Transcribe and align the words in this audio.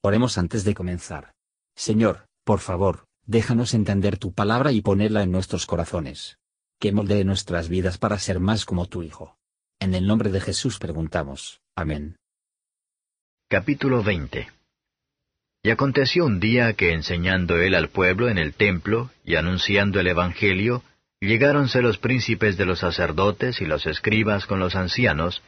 Oremos 0.00 0.38
antes 0.38 0.64
de 0.64 0.74
comenzar. 0.74 1.32
Señor, 1.74 2.26
por 2.44 2.60
favor, 2.60 3.06
déjanos 3.26 3.74
entender 3.74 4.16
tu 4.16 4.32
palabra 4.32 4.72
y 4.72 4.80
ponerla 4.80 5.22
en 5.22 5.32
nuestros 5.32 5.66
corazones. 5.66 6.38
Que 6.78 6.92
moldee 6.92 7.24
nuestras 7.24 7.68
vidas 7.68 7.98
para 7.98 8.18
ser 8.18 8.38
más 8.38 8.64
como 8.64 8.86
tu 8.86 9.02
Hijo. 9.02 9.36
En 9.80 9.94
el 9.94 10.06
nombre 10.06 10.30
de 10.30 10.40
Jesús 10.40 10.78
preguntamos. 10.78 11.60
Amén. 11.74 12.16
Capítulo 13.48 14.02
20 14.02 14.48
Y 15.64 15.70
aconteció 15.70 16.26
un 16.26 16.38
día 16.38 16.74
que 16.74 16.92
enseñando 16.92 17.56
él 17.56 17.74
al 17.74 17.88
pueblo 17.88 18.28
en 18.28 18.38
el 18.38 18.54
templo 18.54 19.10
y 19.24 19.34
anunciando 19.34 19.98
el 19.98 20.06
Evangelio, 20.06 20.84
llegáronse 21.20 21.82
los 21.82 21.98
príncipes 21.98 22.56
de 22.56 22.66
los 22.66 22.80
sacerdotes 22.80 23.60
y 23.60 23.64
los 23.64 23.86
escribas 23.86 24.46
con 24.46 24.60
los 24.60 24.76
ancianos, 24.76 25.42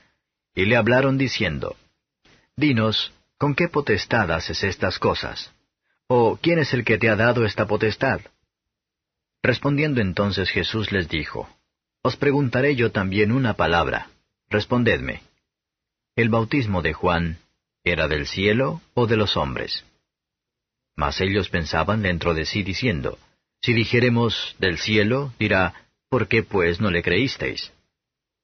y 0.55 0.65
le 0.65 0.77
hablaron 0.77 1.19
diciendo, 1.19 1.77
Dinos, 2.57 3.13
¿con 3.41 3.55
qué 3.55 3.69
potestad 3.69 4.31
haces 4.31 4.63
estas 4.63 4.99
cosas? 4.99 5.51
¿O 6.09 6.37
quién 6.37 6.59
es 6.59 6.75
el 6.75 6.85
que 6.85 6.99
te 6.99 7.09
ha 7.09 7.17
dado 7.17 7.47
esta 7.47 7.67
potestad? 7.67 8.21
Respondiendo 9.43 10.03
entonces 10.03 10.51
Jesús 10.51 10.93
les 10.93 11.09
dijo, 11.09 11.49
Os 12.03 12.17
preguntaré 12.17 12.77
yo 12.77 12.93
también 12.93 13.33
una 13.33 13.55
palabra, 13.55 14.11
respondedme. 14.51 15.23
¿El 16.17 16.29
bautismo 16.29 16.83
de 16.83 16.93
Juan 16.93 17.39
era 17.83 18.09
del 18.09 18.27
cielo 18.27 18.83
o 18.93 19.07
de 19.07 19.17
los 19.17 19.39
hombres? 19.39 19.87
Mas 20.95 21.19
ellos 21.23 21.49
pensaban 21.49 22.03
dentro 22.03 22.35
de 22.35 22.45
sí 22.45 22.63
diciendo, 22.63 23.19
Si 23.63 23.73
dijéremos 23.73 24.55
del 24.59 24.77
cielo, 24.77 25.33
dirá, 25.39 25.89
¿por 26.11 26.29
qué 26.29 26.43
pues 26.43 26.79
no 26.79 26.91
le 26.91 27.03
creísteis? 27.03 27.73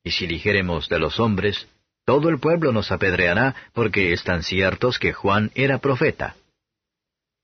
Y 0.02 0.12
si 0.12 0.26
dijéremos 0.26 0.88
de 0.88 0.98
los 0.98 1.20
hombres, 1.20 1.68
todo 2.06 2.28
el 2.28 2.38
pueblo 2.38 2.72
nos 2.72 2.92
apedreará 2.92 3.56
porque 3.74 4.12
están 4.12 4.44
ciertos 4.44 4.98
que 4.98 5.12
Juan 5.12 5.50
era 5.54 5.78
profeta. 5.78 6.36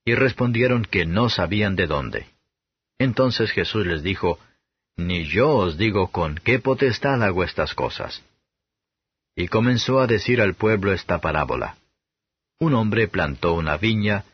Y 0.04 0.14
respondieron 0.14 0.84
que 0.84 1.04
no 1.04 1.28
sabían 1.28 1.74
de 1.74 1.88
dónde. 1.88 2.26
Entonces 2.96 3.50
Jesús 3.50 3.84
les 3.84 4.04
dijo, 4.04 4.38
Ni 4.96 5.24
yo 5.24 5.50
os 5.50 5.76
digo 5.76 6.12
con 6.12 6.36
qué 6.36 6.60
potestad 6.60 7.22
hago 7.24 7.42
estas 7.42 7.74
cosas. 7.74 8.22
Y 9.34 9.48
comenzó 9.48 10.00
a 10.00 10.06
decir 10.06 10.40
al 10.40 10.54
pueblo 10.54 10.92
esta 10.92 11.20
parábola. 11.20 11.76
Un 12.60 12.74
hombre 12.74 13.08
plantó 13.08 13.54
una 13.54 13.76
viña, 13.76 14.24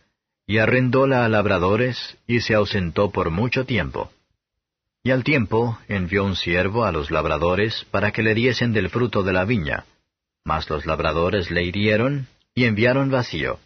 y 0.47 0.58
arrendóla 0.58 1.24
a 1.24 1.28
labradores, 1.30 2.19
y 2.27 2.41
se 2.41 2.55
ausentó 2.55 3.11
por 3.11 3.30
mucho 3.30 3.64
tiempo. 3.64 4.11
Y 5.02 5.11
al 5.11 5.24
tiempo 5.24 5.78
envió 5.89 6.24
un 6.24 6.36
siervo 6.36 6.84
a 6.84 6.92
los 6.92 7.11
labradores 7.11 7.86
para 7.91 8.12
que 8.12 8.22
le 8.22 8.34
diesen 8.34 8.74
del 8.74 8.91
fruto 8.91 9.22
de 9.22 9.33
la 9.33 9.47
viña. 9.47 9.86
Mas 10.48 10.70
los 10.70 10.86
labradores 10.86 11.50
le 11.50 11.62
hirieron 11.62 12.27
y 12.54 12.64
enviaron 12.64 13.10
vacío. 13.10 13.60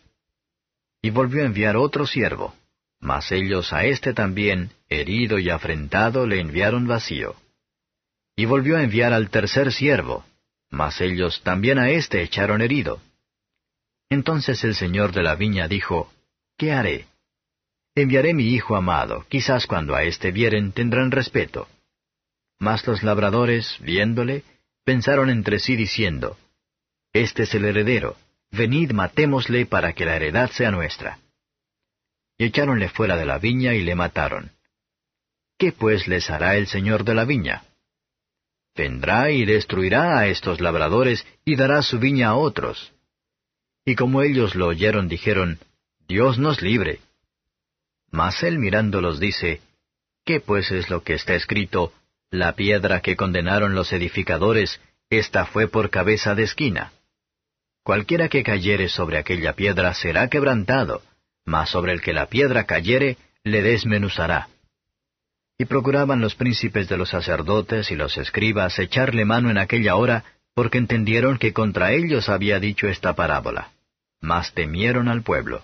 Y 1.01 1.11
volvió 1.11 1.45
a 1.45 1.47
enviar 1.47 1.77
otro 1.77 2.09
siervo, 2.09 2.57
mas 2.99 3.31
ellos 3.31 3.73
a 3.73 3.85
éste 3.85 4.15
también, 4.15 4.73
herido 4.89 5.39
y 5.39 5.49
afrentado, 5.49 6.27
le 6.27 6.41
enviaron 6.41 6.89
vacío. 6.89 7.37
Y 8.35 8.47
volvió 8.47 8.79
a 8.79 8.83
enviar 8.83 9.13
al 9.13 9.31
tercer 9.31 9.73
siervo, 9.73 10.25
mas 10.71 11.01
ellos 11.01 11.41
también 11.45 11.79
a 11.79 11.89
éste 11.91 12.21
echaron 12.21 12.61
herido. 12.61 13.01
Entonces 14.11 14.65
el 14.65 14.75
señor 14.75 15.13
de 15.13 15.23
la 15.23 15.37
viña 15.37 15.69
dijo, 15.69 16.13
¿Qué 16.59 16.73
haré? 16.73 17.07
Enviaré 17.95 18.35
mi 18.35 18.49
hijo 18.49 18.75
amado, 18.75 19.25
quizás 19.29 19.69
cuando 19.69 19.95
a 19.95 20.03
éste 20.03 20.33
vieren 20.33 20.73
tendrán 20.73 21.13
respeto. 21.13 21.69
Mas 22.59 22.85
los 22.89 23.05
labradores, 23.05 23.77
viéndole, 23.79 24.43
pensaron 24.85 25.31
entre 25.31 25.61
sí 25.61 25.77
diciendo, 25.77 26.37
este 27.13 27.45
es 27.45 27.55
el 27.55 27.65
heredero. 27.65 28.17
Venid, 28.51 28.93
matémosle 28.93 29.67
para 29.67 29.93
que 29.93 30.05
la 30.05 30.17
heredad 30.17 30.51
sea 30.51 30.71
nuestra. 30.71 31.19
Y 32.39 32.45
echáronle 32.45 32.89
fuera 32.89 33.17
de 33.17 33.27
la 33.27 33.39
viña 33.39 33.75
y 33.75 33.83
le 33.83 33.95
mataron. 33.95 34.53
¿Qué 35.59 35.73
pues 35.73 36.09
les 36.09 36.29
hará 36.31 36.57
el 36.57 36.67
señor 36.67 37.05
de 37.05 37.15
la 37.15 37.25
viña? 37.25 37.65
Vendrá 38.75 39.31
y 39.31 39.45
destruirá 39.45 40.19
a 40.19 40.27
estos 40.29 40.61
labradores 40.61 41.27
y 41.45 41.57
dará 41.57 41.83
su 41.83 41.99
viña 41.99 42.29
a 42.29 42.37
otros. 42.37 42.93
Y 43.85 43.95
como 43.95 44.23
ellos 44.23 44.55
lo 44.55 44.69
oyeron, 44.69 45.09
dijeron, 45.09 45.59
Dios 46.09 46.39
nos 46.39 46.63
libre. 46.63 47.01
Mas 48.11 48.43
él 48.43 48.59
mirándolos 48.59 49.21
dice, 49.21 49.61
¿qué 50.25 50.41
pues 50.41 50.71
es 50.71 50.91
lo 50.91 51.03
que 51.03 51.15
está 51.15 51.35
escrito? 51.35 51.93
La 52.31 52.55
piedra 52.55 53.01
que 53.01 53.17
condenaron 53.17 53.75
los 53.75 53.93
edificadores, 53.93 54.81
esta 55.11 55.45
fue 55.47 55.69
por 55.69 55.91
cabeza 55.91 56.35
de 56.35 56.45
esquina. 56.45 56.93
Cualquiera 57.85 58.29
que 58.29 58.45
cayere 58.45 58.89
sobre 58.89 59.19
aquella 59.19 59.55
piedra 59.55 59.93
será 59.95 60.29
quebrantado, 60.29 61.03
mas 61.45 61.69
sobre 61.69 61.93
el 61.93 62.01
que 62.01 62.13
la 62.13 62.27
piedra 62.27 62.65
cayere 62.65 63.17
le 63.43 63.61
desmenuzará. 63.63 64.49
Y 65.59 65.65
procuraban 65.65 66.21
los 66.21 66.37
príncipes 66.37 66.89
de 66.89 66.97
los 66.97 67.11
sacerdotes 67.11 67.91
y 67.91 67.97
los 67.97 68.17
escribas 68.19 68.79
echarle 68.79 69.25
mano 69.25 69.51
en 69.51 69.59
aquella 69.59 69.97
hora, 69.97 70.25
porque 70.55 70.79
entendieron 70.79 71.39
que 71.39 71.53
contra 71.53 71.93
ellos 71.93 72.29
había 72.29 72.61
dicho 72.61 72.87
esta 72.87 73.15
parábola. 73.15 73.73
Mas 74.21 74.53
temieron 74.53 75.09
al 75.09 75.23
pueblo. 75.23 75.63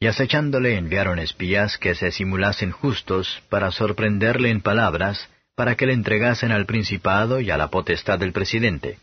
Y 0.00 0.08
acechándole 0.08 0.76
enviaron 0.76 1.20
espías 1.20 1.78
que 1.78 1.94
se 1.94 2.10
simulasen 2.10 2.72
justos 2.72 3.42
para 3.48 3.70
sorprenderle 3.70 4.50
en 4.50 4.60
palabras, 4.60 5.28
para 5.54 5.76
que 5.76 5.86
le 5.86 5.92
entregasen 5.92 6.50
al 6.50 6.66
principado 6.66 7.40
y 7.40 7.52
a 7.52 7.56
la 7.56 7.68
potestad 7.68 8.18
del 8.18 8.32
presidente 8.32 8.98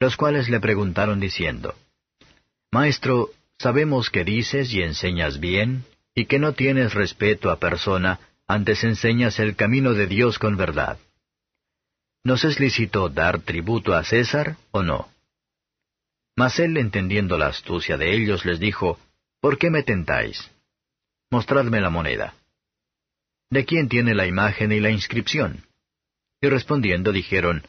los 0.00 0.16
cuales 0.16 0.48
le 0.48 0.60
preguntaron 0.60 1.20
diciendo, 1.20 1.74
Maestro, 2.70 3.30
sabemos 3.58 4.10
que 4.10 4.24
dices 4.24 4.72
y 4.72 4.82
enseñas 4.82 5.40
bien, 5.40 5.84
y 6.14 6.26
que 6.26 6.38
no 6.38 6.52
tienes 6.52 6.94
respeto 6.94 7.50
a 7.50 7.58
persona, 7.58 8.20
antes 8.46 8.84
enseñas 8.84 9.38
el 9.38 9.56
camino 9.56 9.94
de 9.94 10.06
Dios 10.06 10.38
con 10.38 10.56
verdad. 10.56 10.98
¿Nos 12.24 12.44
es 12.44 12.60
lícito 12.60 13.08
dar 13.08 13.40
tributo 13.40 13.94
a 13.94 14.04
César 14.04 14.56
o 14.70 14.82
no? 14.82 15.08
Mas 16.36 16.58
él, 16.58 16.76
entendiendo 16.76 17.36
la 17.38 17.48
astucia 17.48 17.96
de 17.96 18.14
ellos, 18.14 18.44
les 18.44 18.60
dijo, 18.60 18.98
¿Por 19.40 19.58
qué 19.58 19.70
me 19.70 19.82
tentáis? 19.82 20.50
Mostradme 21.30 21.80
la 21.80 21.90
moneda. 21.90 22.34
¿De 23.50 23.64
quién 23.64 23.88
tiene 23.88 24.14
la 24.14 24.26
imagen 24.26 24.72
y 24.72 24.80
la 24.80 24.90
inscripción? 24.90 25.64
Y 26.40 26.48
respondiendo 26.48 27.12
dijeron, 27.12 27.66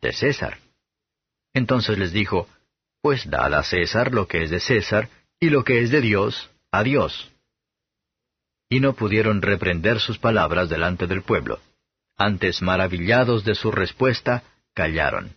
De 0.00 0.12
César. 0.12 0.58
Entonces 1.54 1.98
les 1.98 2.12
dijo, 2.12 2.48
Pues 3.02 3.28
dad 3.28 3.54
a 3.54 3.62
César 3.62 4.12
lo 4.12 4.26
que 4.28 4.44
es 4.44 4.50
de 4.50 4.60
César, 4.60 5.08
y 5.38 5.50
lo 5.50 5.64
que 5.64 5.80
es 5.80 5.90
de 5.90 6.00
Dios, 6.00 6.50
a 6.70 6.82
Dios. 6.82 7.30
Y 8.68 8.80
no 8.80 8.92
pudieron 8.94 9.42
reprender 9.42 9.98
sus 10.00 10.18
palabras 10.18 10.68
delante 10.68 11.06
del 11.06 11.22
pueblo. 11.22 11.58
Antes, 12.16 12.62
maravillados 12.62 13.44
de 13.44 13.54
su 13.54 13.72
respuesta, 13.72 14.44
callaron. 14.74 15.36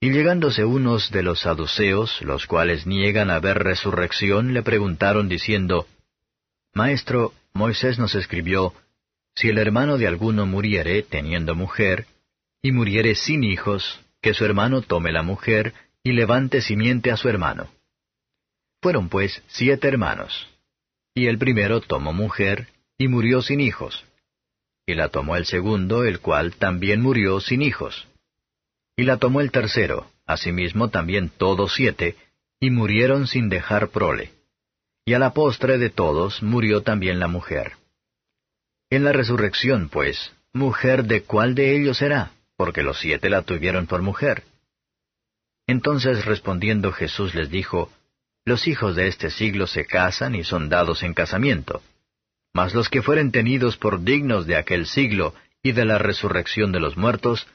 Y 0.00 0.10
llegándose 0.10 0.64
unos 0.64 1.10
de 1.10 1.22
los 1.22 1.40
saduceos, 1.40 2.20
los 2.20 2.46
cuales 2.46 2.86
niegan 2.86 3.30
haber 3.30 3.62
resurrección, 3.62 4.52
le 4.52 4.62
preguntaron 4.62 5.28
diciendo, 5.28 5.86
Maestro, 6.74 7.32
Moisés 7.54 7.98
nos 7.98 8.14
escribió, 8.14 8.74
Si 9.34 9.48
el 9.48 9.56
hermano 9.56 9.96
de 9.96 10.06
alguno 10.06 10.44
muriere 10.44 11.02
teniendo 11.02 11.54
mujer, 11.54 12.06
y 12.60 12.72
muriere 12.72 13.14
sin 13.14 13.44
hijos, 13.44 14.03
que 14.24 14.32
su 14.32 14.46
hermano 14.46 14.80
tome 14.80 15.12
la 15.12 15.22
mujer 15.22 15.74
y 16.02 16.12
levante 16.12 16.62
simiente 16.62 17.10
a 17.10 17.18
su 17.18 17.28
hermano. 17.28 17.68
Fueron 18.80 19.10
pues 19.10 19.42
siete 19.48 19.86
hermanos. 19.86 20.48
Y 21.14 21.26
el 21.26 21.36
primero 21.36 21.82
tomó 21.82 22.14
mujer 22.14 22.68
y 22.96 23.08
murió 23.08 23.42
sin 23.42 23.60
hijos. 23.60 24.06
Y 24.86 24.94
la 24.94 25.10
tomó 25.10 25.36
el 25.36 25.44
segundo, 25.44 26.04
el 26.04 26.20
cual 26.20 26.54
también 26.56 27.02
murió 27.02 27.38
sin 27.40 27.60
hijos. 27.60 28.08
Y 28.96 29.02
la 29.02 29.18
tomó 29.18 29.42
el 29.42 29.50
tercero, 29.50 30.10
asimismo 30.24 30.88
también 30.88 31.28
todos 31.28 31.74
siete, 31.74 32.16
y 32.58 32.70
murieron 32.70 33.26
sin 33.26 33.50
dejar 33.50 33.88
prole. 33.88 34.30
Y 35.04 35.12
a 35.12 35.18
la 35.18 35.34
postre 35.34 35.76
de 35.76 35.90
todos 35.90 36.42
murió 36.42 36.80
también 36.80 37.20
la 37.20 37.28
mujer. 37.28 37.72
En 38.88 39.04
la 39.04 39.12
resurrección, 39.12 39.90
pues, 39.90 40.32
mujer 40.54 41.04
de 41.04 41.24
cuál 41.24 41.54
de 41.54 41.76
ellos 41.76 41.98
será? 41.98 42.32
Porque 42.56 42.82
los 42.82 42.98
siete 42.98 43.30
la 43.30 43.42
tuvieron 43.42 43.86
por 43.86 44.02
mujer. 44.02 44.44
Entonces 45.66 46.24
respondiendo 46.24 46.92
Jesús 46.92 47.34
les 47.34 47.50
dijo, 47.50 47.90
Los 48.44 48.66
hijos 48.66 48.96
de 48.96 49.08
este 49.08 49.30
siglo 49.30 49.66
se 49.66 49.86
casan 49.86 50.34
y 50.34 50.44
son 50.44 50.68
dados 50.68 51.02
en 51.02 51.14
casamiento. 51.14 51.82
Mas 52.52 52.74
los 52.74 52.88
que 52.88 53.02
fueren 53.02 53.32
tenidos 53.32 53.76
por 53.76 54.02
dignos 54.02 54.46
de 54.46 54.56
aquel 54.56 54.86
siglo 54.86 55.34
y 55.62 55.72
de 55.72 55.84
la 55.84 55.98
resurrección 55.98 56.70
de 56.72 56.80
los 56.80 56.96
muertos, 56.96 57.46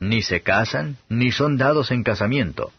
ni 0.00 0.22
se 0.22 0.40
casan, 0.40 0.96
ni 1.08 1.32
son 1.32 1.56
dados 1.56 1.90
en 1.90 2.02
casamiento, 2.02 2.72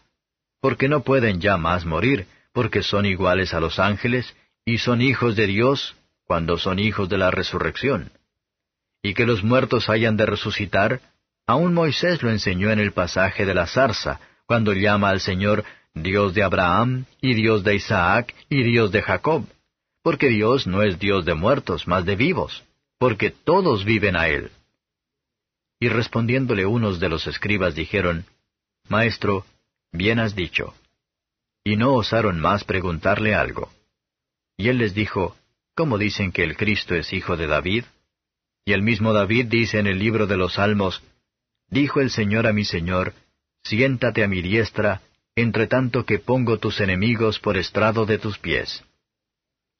porque 0.61 0.89
no 0.89 1.03
pueden 1.03 1.39
ya 1.39 1.57
más 1.57 1.85
morir, 1.85 2.27
porque 2.53 2.81
son 2.81 3.05
iguales 3.05 3.53
a 3.53 3.59
los 3.59 3.79
ángeles, 3.79 4.35
y 4.65 4.79
son 4.79 5.01
hijos 5.01 5.35
de 5.35 5.47
Dios, 5.47 5.95
cuando 6.25 6.57
son 6.57 6.79
hijos 6.79 7.07
de 7.07 7.17
la 7.17 7.31
resurrección. 7.31 8.11
Y 9.01 9.13
que 9.13 9.25
los 9.25 9.43
muertos 9.43 9.89
hayan 9.89 10.17
de 10.17 10.25
resucitar, 10.25 11.01
Aún 11.49 11.73
Moisés 11.73 12.21
lo 12.21 12.29
enseñó 12.29 12.69
en 12.69 12.77
el 12.77 12.91
pasaje 12.91 13.43
de 13.43 13.55
la 13.55 13.65
zarza, 13.65 14.19
cuando 14.45 14.71
llama 14.71 15.09
al 15.09 15.19
Señor 15.19 15.65
Dios 15.95 16.35
de 16.35 16.43
Abraham, 16.43 17.05
y 17.21 17.33
Dios 17.33 17.63
de 17.63 17.73
Isaac, 17.73 18.35
y 18.49 18.61
Dios 18.61 18.91
de 18.91 19.01
Jacob, 19.01 19.47
porque 20.03 20.29
Dios 20.29 20.67
no 20.67 20.83
es 20.83 20.99
Dios 20.99 21.25
de 21.25 21.33
muertos, 21.33 21.87
mas 21.87 22.05
de 22.05 22.15
vivos, 22.15 22.63
porque 22.99 23.31
todos 23.31 23.83
viven 23.83 24.15
a 24.15 24.27
Él. 24.27 24.51
Y 25.79 25.89
respondiéndole 25.89 26.67
unos 26.67 26.99
de 26.99 27.09
los 27.09 27.25
escribas 27.25 27.73
dijeron, 27.73 28.25
Maestro, 28.87 29.43
bien 29.91 30.19
has 30.19 30.35
dicho. 30.35 30.75
Y 31.63 31.77
no 31.77 31.95
osaron 31.95 32.39
más 32.39 32.63
preguntarle 32.63 33.33
algo. 33.33 33.71
Y 34.55 34.69
él 34.69 34.77
les 34.77 34.93
dijo, 34.93 35.35
¿Cómo 35.75 35.97
dicen 35.97 36.31
que 36.31 36.43
el 36.43 36.55
Cristo 36.55 36.93
es 36.93 37.11
hijo 37.11 37.37
de 37.37 37.47
David? 37.47 37.85
Y 38.65 38.73
el 38.73 38.83
mismo 38.83 39.13
David 39.13 39.47
dice 39.47 39.79
en 39.79 39.87
el 39.87 39.97
libro 39.97 40.27
de 40.27 40.37
los 40.37 40.53
Salmos, 40.53 41.01
Dijo 41.69 42.01
el 42.01 42.09
Señor 42.09 42.47
a 42.47 42.53
mi 42.53 42.65
Señor, 42.65 43.13
Siéntate 43.63 44.23
a 44.23 44.27
mi 44.27 44.41
diestra, 44.41 45.01
entre 45.35 45.67
tanto 45.67 46.05
que 46.05 46.19
pongo 46.19 46.57
tus 46.57 46.79
enemigos 46.79 47.39
por 47.39 47.57
estrado 47.57 48.05
de 48.05 48.17
tus 48.17 48.37
pies. 48.39 48.83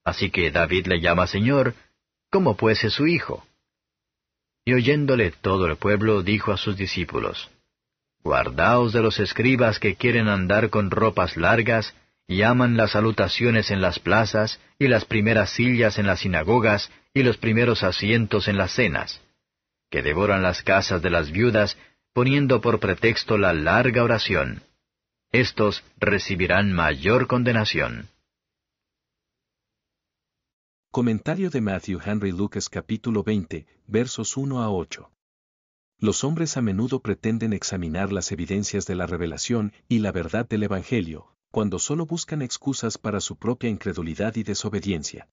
Así 0.04 0.30
que 0.30 0.52
David 0.52 0.88
le 0.88 1.02
llama 1.02 1.28
Señor, 1.28 1.76
¿cómo 2.30 2.56
pues 2.56 2.84
es 2.84 2.94
su 2.94 3.08
hijo? 3.08 3.46
Y 4.66 4.74
oyéndole 4.74 5.32
todo 5.32 5.66
el 5.66 5.78
pueblo, 5.78 6.22
dijo 6.22 6.52
a 6.52 6.58
sus 6.58 6.78
discípulos, 6.78 7.50
Guardaos 8.24 8.94
de 8.94 9.02
los 9.02 9.20
escribas 9.20 9.80
que 9.80 9.96
quieren 9.96 10.28
andar 10.28 10.70
con 10.70 10.92
ropas 10.92 11.38
largas, 11.38 11.96
y 12.28 12.44
aman 12.44 12.78
las 12.78 12.92
salutaciones 12.92 13.72
en 13.72 13.82
las 13.82 13.98
plazas, 13.98 14.60
y 14.78 14.88
las 14.88 15.06
primeras 15.06 15.50
sillas 15.52 15.98
en 15.98 16.06
las 16.06 16.20
sinagogas, 16.20 16.92
y 17.14 17.24
los 17.24 17.38
primeros 17.38 17.82
asientos 17.82 18.48
en 18.48 18.58
las 18.58 18.72
cenas, 18.74 19.22
que 19.90 20.02
devoran 20.02 20.44
las 20.44 20.62
casas 20.64 21.02
de 21.02 21.10
las 21.10 21.32
viudas, 21.32 21.78
poniendo 22.14 22.62
por 22.62 22.80
pretexto 22.80 23.38
la 23.38 23.54
larga 23.54 24.04
oración. 24.04 24.64
Estos 25.32 25.84
recibirán 25.98 26.74
mayor 26.74 27.28
condenación. 27.28 28.10
Comentario 30.92 31.50
de 31.52 31.62
Matthew 31.62 32.00
Henry 32.04 32.32
Lucas 32.32 32.68
capítulo 32.68 33.24
20, 33.24 33.68
versos 33.86 34.38
1 34.38 34.62
a 34.62 34.72
8. 34.72 35.12
Los 36.00 36.24
hombres 36.24 36.58
a 36.58 36.62
menudo 36.62 37.02
pretenden 37.02 37.54
examinar 37.54 38.12
las 38.12 38.32
evidencias 38.32 38.88
de 38.88 38.96
la 38.96 39.06
revelación 39.06 39.74
y 39.88 40.00
la 40.00 40.12
verdad 40.12 40.48
del 40.48 40.64
Evangelio, 40.64 41.36
cuando 41.52 41.78
solo 41.78 42.06
buscan 42.06 42.42
excusas 42.42 42.98
para 42.98 43.20
su 43.20 43.38
propia 43.38 43.70
incredulidad 43.70 44.36
y 44.36 44.44
desobediencia. 44.44 45.28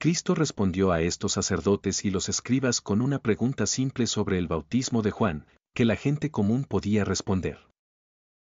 Cristo 0.00 0.34
respondió 0.34 0.90
a 0.90 1.00
estos 1.02 1.34
sacerdotes 1.34 2.04
y 2.04 2.10
los 2.10 2.28
escribas 2.28 2.80
con 2.80 3.00
una 3.00 3.20
pregunta 3.20 3.66
simple 3.66 4.08
sobre 4.08 4.38
el 4.38 4.48
bautismo 4.48 5.02
de 5.02 5.12
Juan, 5.12 5.46
que 5.74 5.84
la 5.84 5.94
gente 5.94 6.32
común 6.32 6.64
podía 6.64 7.04
responder. 7.04 7.60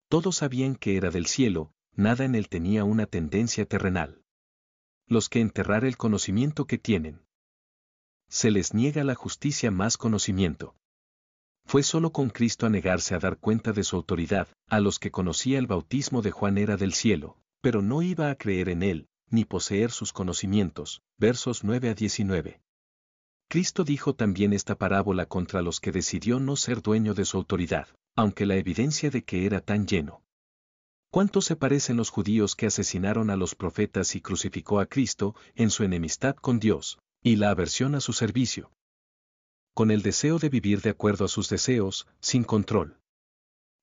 Todos 0.08 0.38
sabían 0.38 0.75
que 0.75 0.96
era 0.96 1.10
del 1.10 1.26
cielo, 1.26 1.70
nada 1.94 2.25
en 2.25 2.34
él 2.34 2.49
tenía 2.49 2.82
una 2.82 3.06
tendencia 3.06 3.64
terrenal 3.66 4.22
los 5.12 5.28
que 5.28 5.40
enterrar 5.40 5.84
el 5.84 5.96
conocimiento 5.96 6.66
que 6.66 6.78
tienen. 6.78 7.20
Se 8.28 8.50
les 8.50 8.72
niega 8.72 9.05
la 9.05 9.14
justicia 9.14 9.70
más 9.70 9.98
conocimiento. 9.98 10.75
Fue 11.66 11.82
solo 11.82 12.12
con 12.12 12.31
Cristo 12.31 12.66
a 12.66 12.70
negarse 12.70 13.14
a 13.14 13.19
dar 13.19 13.38
cuenta 13.38 13.72
de 13.72 13.84
su 13.84 13.96
autoridad, 13.96 14.48
a 14.69 14.81
los 14.81 14.98
que 14.98 15.10
conocía 15.10 15.58
el 15.58 15.66
bautismo 15.66 16.22
de 16.22 16.31
Juan 16.31 16.56
era 16.56 16.76
del 16.76 16.94
cielo, 16.94 17.37
pero 17.60 17.82
no 17.82 18.00
iba 18.02 18.31
a 18.31 18.37
creer 18.37 18.70
en 18.70 18.82
él, 18.82 19.08
ni 19.32 19.44
poseer 19.44 19.90
sus 19.90 20.12
conocimientos. 20.12 21.02
Versos 21.19 21.64
9 21.64 21.88
a 21.88 21.94
19. 21.94 22.61
Cristo 23.49 23.84
dijo 23.84 24.14
también 24.14 24.52
esta 24.52 24.76
parábola 24.76 25.26
contra 25.26 25.61
los 25.61 25.81
que 25.81 25.93
decidió 25.93 26.38
no 26.38 26.56
ser 26.56 26.81
dueño 26.81 27.14
de 27.14 27.25
su 27.25 27.37
autoridad, 27.37 27.88
aunque 28.14 28.46
la 28.46 28.56
evidencia 28.56 29.11
de 29.11 29.25
que 29.25 29.44
era 29.44 29.61
tan 29.61 29.87
lleno. 29.87 30.23
¿Cuánto 31.11 31.43
se 31.43 31.56
parecen 31.56 31.99
los 31.99 32.08
judíos 32.08 32.56
que 32.56 32.67
asesinaron 32.67 33.29
a 33.29 33.37
los 33.37 33.55
profetas 33.55 34.14
y 34.14 34.23
crucificó 34.23 34.81
a 34.81 34.87
Cristo 34.87 35.34
en 35.55 35.69
su 35.69 35.84
enemistad 35.84 36.37
con 36.37 36.58
Dios, 36.61 36.99
y 37.23 37.37
la 37.37 37.50
aversión 37.50 37.94
a 37.94 38.00
su 38.00 38.14
servicio? 38.14 38.70
Con 39.75 39.90
el 39.90 40.00
deseo 40.00 40.38
de 40.38 40.49
vivir 40.49 40.81
de 40.81 40.90
acuerdo 40.90 41.26
a 41.26 41.29
sus 41.29 41.50
deseos, 41.50 42.06
sin 42.20 42.44
control. 42.44 43.01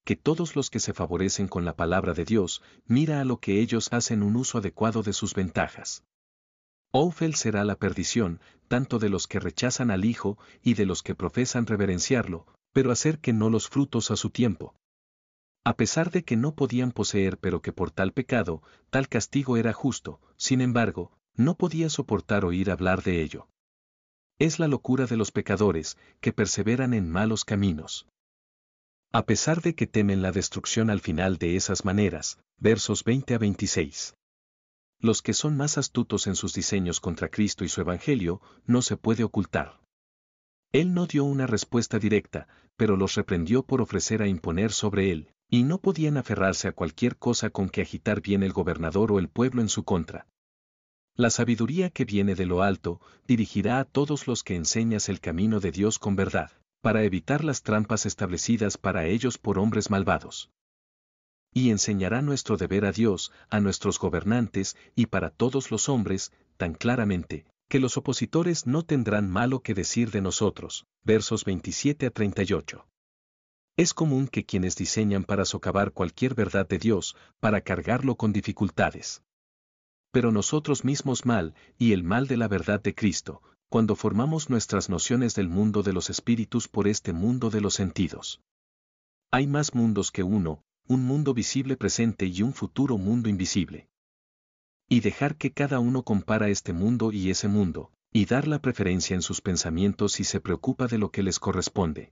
Que 0.04 0.16
todos 0.16 0.56
los 0.56 0.70
que 0.70 0.80
se 0.80 0.94
favorecen 0.94 1.48
con 1.48 1.66
la 1.66 1.76
palabra 1.76 2.14
de 2.14 2.26
Dios, 2.26 2.62
mira 2.86 3.22
a 3.22 3.26
lo 3.26 3.38
que 3.38 3.60
ellos 3.60 3.94
hacen 3.94 4.24
un 4.24 4.36
uso 4.36 4.58
adecuado 4.58 5.04
de 5.04 5.14
sus 5.14 5.34
ventajas. 5.34 6.04
Oufel 6.92 7.36
será 7.36 7.64
la 7.66 7.76
perdición, 7.76 8.40
tanto 8.68 8.98
de 8.98 9.10
los 9.10 9.28
que 9.28 9.40
rechazan 9.40 9.92
al 9.92 10.06
Hijo 10.06 10.38
y 10.64 10.74
de 10.74 10.86
los 10.86 11.04
que 11.04 11.16
profesan 11.16 11.68
reverenciarlo, 11.68 12.48
pero 12.74 12.92
hacer 12.92 13.20
que 13.20 13.34
no 13.34 13.50
los 13.50 13.70
frutos 13.70 14.10
a 14.10 14.16
su 14.16 14.32
tiempo, 14.32 14.76
a 15.70 15.76
pesar 15.76 16.10
de 16.10 16.24
que 16.24 16.36
no 16.36 16.56
podían 16.56 16.92
poseer 16.92 17.38
pero 17.38 17.62
que 17.62 17.74
por 17.74 17.92
tal 17.92 18.14
pecado, 18.14 18.64
tal 18.90 19.08
castigo 19.08 19.58
era 19.58 19.74
justo, 19.74 20.20
sin 20.38 20.62
embargo, 20.62 21.12
no 21.36 21.56
podía 21.56 21.90
soportar 21.90 22.46
oír 22.46 22.72
hablar 22.72 23.04
de 23.04 23.22
ello. 23.22 23.48
Es 24.40 24.58
la 24.58 24.68
locura 24.68 25.06
de 25.06 25.18
los 25.18 25.32
pecadores, 25.32 25.98
que 26.22 26.34
perseveran 26.34 26.94
en 26.94 27.10
malos 27.10 27.44
caminos. 27.46 28.08
A 29.12 29.26
pesar 29.26 29.64
de 29.64 29.74
que 29.74 29.88
temen 29.88 30.22
la 30.22 30.32
destrucción 30.32 30.92
al 30.92 31.00
final 31.00 31.38
de 31.38 31.56
esas 31.56 31.84
maneras, 31.84 32.38
versos 32.60 33.04
20 33.04 33.34
a 33.34 33.38
26. 33.40 34.14
Los 35.00 35.24
que 35.24 35.34
son 35.34 35.58
más 35.58 35.80
astutos 35.80 36.28
en 36.28 36.36
sus 36.36 36.54
diseños 36.54 37.00
contra 37.00 37.30
Cristo 37.30 37.66
y 37.66 37.70
su 37.70 37.82
Evangelio, 37.82 38.40
no 38.68 38.84
se 38.84 38.98
puede 38.98 39.24
ocultar. 39.24 39.80
Él 40.72 40.94
no 40.94 41.08
dio 41.08 41.24
una 41.24 41.48
respuesta 41.48 41.98
directa, 41.98 42.48
pero 42.78 42.98
los 42.98 43.16
reprendió 43.16 43.64
por 43.64 43.82
ofrecer 43.82 44.22
a 44.22 44.28
imponer 44.28 44.72
sobre 44.72 45.12
él, 45.12 45.34
y 45.50 45.64
no 45.64 45.80
podían 45.80 46.18
aferrarse 46.18 46.68
a 46.68 46.74
cualquier 46.74 47.18
cosa 47.18 47.50
con 47.50 47.70
que 47.70 47.82
agitar 47.82 48.22
bien 48.22 48.44
el 48.44 48.54
gobernador 48.54 49.12
o 49.12 49.18
el 49.18 49.28
pueblo 49.28 49.64
en 49.64 49.70
su 49.70 49.86
contra. 49.86 50.28
La 51.16 51.32
sabiduría 51.32 51.90
que 51.90 52.06
viene 52.06 52.36
de 52.36 52.46
lo 52.46 52.62
alto 52.62 53.02
dirigirá 53.26 53.80
a 53.80 53.86
todos 53.86 54.28
los 54.28 54.44
que 54.44 54.56
enseñas 54.56 55.10
el 55.10 55.20
camino 55.20 55.60
de 55.60 55.72
Dios 55.72 55.98
con 55.98 56.16
verdad, 56.16 56.52
para 56.82 57.04
evitar 57.04 57.44
las 57.44 57.64
trampas 57.64 58.06
establecidas 58.06 58.78
para 58.78 59.06
ellos 59.06 59.38
por 59.38 59.60
hombres 59.60 59.90
malvados. 59.90 60.50
Y 61.54 61.72
enseñará 61.72 62.22
nuestro 62.22 62.58
deber 62.58 62.86
a 62.86 62.92
Dios, 62.92 63.32
a 63.50 63.60
nuestros 63.60 64.00
gobernantes 64.00 64.78
y 64.96 65.08
para 65.08 65.30
todos 65.30 65.72
los 65.72 65.90
hombres, 65.90 66.32
tan 66.58 66.74
claramente, 66.74 67.46
que 67.70 67.80
los 67.80 67.98
opositores 67.98 68.66
no 68.66 68.84
tendrán 68.84 69.30
malo 69.30 69.62
que 69.62 69.74
decir 69.74 70.12
de 70.12 70.22
nosotros. 70.22 70.86
Versos 71.04 71.46
27 71.46 72.08
a 72.08 72.10
38. 72.12 72.86
Es 73.78 73.94
común 73.94 74.28
que 74.28 74.46
quienes 74.46 74.76
diseñan 74.76 75.24
para 75.24 75.46
socavar 75.46 75.92
cualquier 75.94 76.36
verdad 76.36 76.68
de 76.68 76.80
Dios, 76.80 77.16
para 77.40 77.62
cargarlo 77.62 78.16
con 78.16 78.34
dificultades. 78.34 79.24
Pero 80.12 80.32
nosotros 80.32 80.84
mismos 80.84 81.26
mal, 81.26 81.54
y 81.78 81.94
el 81.94 82.04
mal 82.04 82.28
de 82.28 82.38
la 82.38 82.48
verdad 82.48 82.82
de 82.82 82.96
Cristo, 82.96 83.42
cuando 83.70 83.96
formamos 83.96 84.50
nuestras 84.50 84.90
nociones 84.90 85.36
del 85.36 85.48
mundo 85.48 85.84
de 85.84 85.94
los 85.94 86.10
espíritus 86.10 86.68
por 86.68 86.88
este 86.88 87.14
mundo 87.14 87.52
de 87.52 87.62
los 87.62 87.76
sentidos. 87.76 88.42
Hay 89.32 89.46
más 89.46 89.76
mundos 89.76 90.12
que 90.12 90.24
uno, 90.24 90.64
un 90.88 91.06
mundo 91.06 91.36
visible 91.36 91.78
presente 91.78 92.26
y 92.26 92.42
un 92.42 92.54
futuro 92.54 92.98
mundo 92.98 93.30
invisible. 93.30 93.88
Y 94.88 95.02
dejar 95.02 95.38
que 95.38 95.52
cada 95.52 95.80
uno 95.80 96.04
compara 96.04 96.50
este 96.50 96.74
mundo 96.74 97.12
y 97.12 97.30
ese 97.30 97.48
mundo, 97.48 97.92
y 98.12 98.26
dar 98.26 98.48
la 98.48 98.60
preferencia 98.60 99.14
en 99.14 99.22
sus 99.22 99.40
pensamientos 99.40 100.14
si 100.14 100.24
se 100.24 100.42
preocupa 100.42 100.88
de 100.88 100.98
lo 100.98 101.12
que 101.12 101.22
les 101.22 101.40
corresponde. 101.40 102.12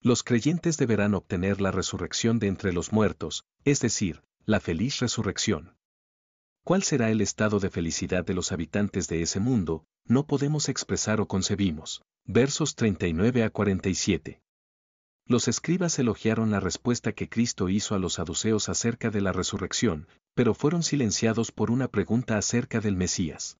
Los 0.00 0.22
creyentes 0.22 0.78
deberán 0.78 1.14
obtener 1.14 1.60
la 1.60 1.70
resurrección 1.70 2.38
de 2.38 2.48
entre 2.48 2.72
los 2.72 2.92
muertos, 2.92 3.44
es 3.66 3.80
decir, 3.80 4.22
la 4.46 4.58
feliz 4.58 5.00
resurrección. 5.00 5.76
¿Cuál 6.64 6.84
será 6.84 7.10
el 7.10 7.20
estado 7.20 7.58
de 7.58 7.70
felicidad 7.70 8.24
de 8.24 8.34
los 8.34 8.52
habitantes 8.52 9.08
de 9.08 9.20
ese 9.22 9.40
mundo? 9.40 9.84
No 10.06 10.26
podemos 10.26 10.68
expresar 10.68 11.20
o 11.20 11.26
concebimos. 11.26 12.02
Versos 12.24 12.76
39 12.76 13.42
a 13.42 13.50
47. 13.50 14.40
Los 15.26 15.48
escribas 15.48 15.98
elogiaron 15.98 16.52
la 16.52 16.60
respuesta 16.60 17.12
que 17.12 17.28
Cristo 17.28 17.68
hizo 17.68 17.96
a 17.96 17.98
los 17.98 18.14
saduceos 18.14 18.68
acerca 18.68 19.10
de 19.10 19.20
la 19.20 19.32
resurrección, 19.32 20.06
pero 20.34 20.54
fueron 20.54 20.84
silenciados 20.84 21.50
por 21.50 21.72
una 21.72 21.88
pregunta 21.88 22.38
acerca 22.38 22.80
del 22.80 22.94
Mesías. 22.94 23.58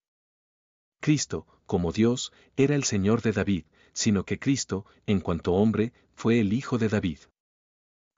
Cristo, 1.01 1.49
como 1.67 1.91
Dios, 1.91 2.33
era 2.57 2.77
el 2.77 2.85
Señor 2.85 3.23
de 3.23 3.33
David, 3.33 3.65
sino 3.93 4.25
que 4.25 4.39
Cristo, 4.39 4.87
en 5.07 5.19
cuanto 5.19 5.55
hombre, 5.55 5.93
fue 6.15 6.39
el 6.39 6.53
hijo 6.53 6.79
de 6.79 6.89
David. 6.89 7.19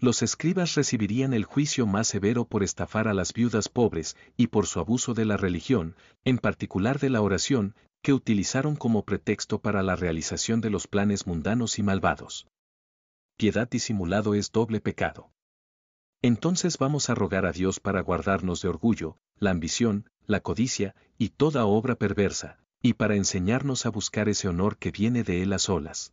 Los 0.04 0.20
escribas 0.20 0.74
recibirían 0.74 1.32
el 1.32 1.46
juicio 1.46 1.86
más 1.86 2.08
severo 2.08 2.44
por 2.44 2.62
estafar 2.62 3.08
a 3.08 3.14
las 3.14 3.32
viudas 3.32 3.70
pobres 3.70 4.18
y 4.36 4.48
por 4.48 4.66
su 4.66 4.78
abuso 4.78 5.14
de 5.14 5.24
la 5.24 5.38
religión, 5.38 5.96
en 6.26 6.36
particular 6.36 6.98
de 7.00 7.08
la 7.08 7.22
oración, 7.22 7.74
que 8.02 8.12
utilizaron 8.12 8.76
como 8.76 9.06
pretexto 9.06 9.62
para 9.62 9.82
la 9.82 9.96
realización 9.96 10.60
de 10.60 10.68
los 10.68 10.88
planes 10.88 11.26
mundanos 11.26 11.78
y 11.78 11.82
malvados. 11.82 12.46
Piedad 13.38 13.66
disimulado 13.66 14.34
es 14.34 14.52
doble 14.52 14.82
pecado. 14.82 15.30
Entonces 16.20 16.76
vamos 16.76 17.08
a 17.08 17.14
rogar 17.14 17.46
a 17.46 17.52
Dios 17.52 17.80
para 17.80 18.02
guardarnos 18.02 18.60
de 18.60 18.68
orgullo, 18.68 19.16
la 19.38 19.52
ambición, 19.52 20.10
la 20.26 20.40
codicia 20.40 20.94
y 21.16 21.30
toda 21.30 21.64
obra 21.64 21.94
perversa, 21.94 22.58
y 22.82 22.92
para 22.92 23.16
enseñarnos 23.16 23.86
a 23.86 23.88
buscar 23.88 24.28
ese 24.28 24.48
honor 24.48 24.76
que 24.76 24.90
viene 24.90 25.24
de 25.24 25.40
Él 25.40 25.54
a 25.54 25.58
solas. 25.58 26.12